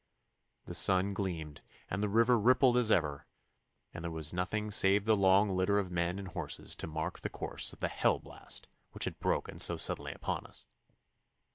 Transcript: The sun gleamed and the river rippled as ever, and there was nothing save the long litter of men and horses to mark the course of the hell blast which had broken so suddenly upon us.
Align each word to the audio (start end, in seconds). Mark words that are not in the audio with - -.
The 0.65 0.73
sun 0.73 1.13
gleamed 1.13 1.61
and 1.87 2.01
the 2.01 2.09
river 2.09 2.39
rippled 2.39 2.75
as 2.75 2.91
ever, 2.91 3.23
and 3.93 4.03
there 4.03 4.09
was 4.09 4.33
nothing 4.33 4.71
save 4.71 5.05
the 5.05 5.15
long 5.15 5.47
litter 5.49 5.77
of 5.77 5.91
men 5.91 6.17
and 6.17 6.29
horses 6.29 6.75
to 6.77 6.87
mark 6.87 7.19
the 7.19 7.29
course 7.29 7.71
of 7.71 7.81
the 7.81 7.87
hell 7.87 8.17
blast 8.17 8.67
which 8.93 9.05
had 9.05 9.19
broken 9.19 9.59
so 9.59 9.77
suddenly 9.77 10.13
upon 10.13 10.47
us. 10.47 10.65